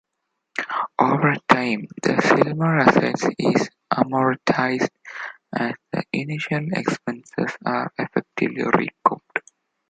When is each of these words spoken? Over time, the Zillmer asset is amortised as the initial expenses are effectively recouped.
Over 0.97 1.35
time, 1.47 1.85
the 2.01 2.13
Zillmer 2.25 2.87
asset 2.87 3.33
is 3.37 3.69
amortised 3.93 4.89
as 5.55 5.75
the 5.91 6.03
initial 6.11 6.67
expenses 6.71 7.51
are 7.63 7.93
effectively 7.99 8.63
recouped. 8.63 9.43